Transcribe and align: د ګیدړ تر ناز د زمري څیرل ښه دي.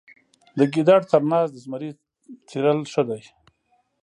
د 0.57 0.59
ګیدړ 0.73 0.99
تر 1.11 1.21
ناز 1.31 1.47
د 1.51 1.57
زمري 1.63 1.89
څیرل 2.47 2.79
ښه 2.91 3.03
دي. 3.09 3.21